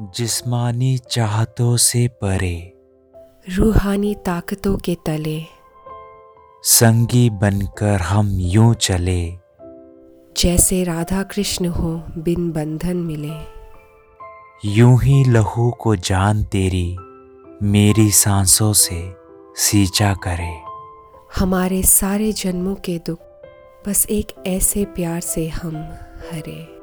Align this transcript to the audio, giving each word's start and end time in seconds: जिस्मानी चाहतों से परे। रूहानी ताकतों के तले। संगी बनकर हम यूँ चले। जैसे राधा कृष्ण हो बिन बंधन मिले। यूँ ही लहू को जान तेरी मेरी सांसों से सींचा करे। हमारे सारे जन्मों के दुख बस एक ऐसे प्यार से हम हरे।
जिस्मानी 0.00 0.98
चाहतों 0.98 1.76
से 1.76 2.08
परे। 2.08 2.72
रूहानी 3.48 4.14
ताकतों 4.14 4.76
के 4.76 4.96
तले। 5.06 5.42
संगी 6.62 7.30
बनकर 7.30 8.00
हम 8.00 8.28
यूँ 8.40 8.74
चले। 8.74 9.32
जैसे 10.36 10.84
राधा 10.84 11.22
कृष्ण 11.22 11.66
हो 11.66 12.02
बिन 12.18 12.52
बंधन 12.52 12.96
मिले। 12.96 13.32
यूँ 14.64 15.02
ही 15.02 15.24
लहू 15.24 15.70
को 15.70 15.96
जान 15.96 16.44
तेरी 16.44 16.96
मेरी 17.62 18.10
सांसों 18.10 18.72
से 18.72 19.14
सींचा 19.56 20.14
करे। 20.14 20.60
हमारे 21.38 21.82
सारे 21.82 22.32
जन्मों 22.32 22.74
के 22.74 22.98
दुख 22.98 23.18
बस 23.88 24.06
एक 24.10 24.44
ऐसे 24.46 24.84
प्यार 24.84 25.20
से 25.20 25.48
हम 25.48 25.76
हरे। 26.32 26.81